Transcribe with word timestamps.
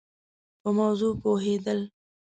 په 0.61 0.69
موضوع 0.77 1.11
پوهېد 1.21 1.65
ل 1.77 1.79